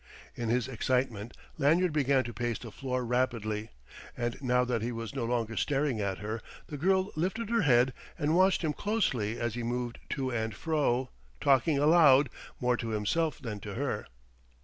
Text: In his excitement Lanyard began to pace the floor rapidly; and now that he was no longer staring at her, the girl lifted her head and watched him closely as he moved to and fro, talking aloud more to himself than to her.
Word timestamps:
In 0.33 0.49
his 0.49 0.67
excitement 0.67 1.37
Lanyard 1.59 1.93
began 1.93 2.23
to 2.23 2.33
pace 2.33 2.57
the 2.57 2.71
floor 2.71 3.05
rapidly; 3.05 3.69
and 4.17 4.35
now 4.41 4.65
that 4.65 4.81
he 4.81 4.91
was 4.91 5.13
no 5.13 5.25
longer 5.25 5.55
staring 5.55 5.99
at 6.01 6.17
her, 6.17 6.41
the 6.65 6.77
girl 6.79 7.11
lifted 7.15 7.51
her 7.51 7.61
head 7.61 7.93
and 8.17 8.35
watched 8.35 8.63
him 8.63 8.73
closely 8.73 9.39
as 9.39 9.53
he 9.53 9.61
moved 9.61 9.99
to 10.09 10.31
and 10.31 10.55
fro, 10.55 11.11
talking 11.39 11.77
aloud 11.77 12.31
more 12.59 12.77
to 12.77 12.89
himself 12.89 13.37
than 13.39 13.59
to 13.59 13.75
her. 13.75 14.07